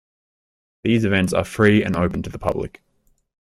These 0.81 1.05
events 1.05 1.31
are 1.31 1.43
free 1.43 1.83
and 1.83 1.95
open 1.95 2.23
to 2.23 2.29
the 2.31 2.39
public. 2.39 2.81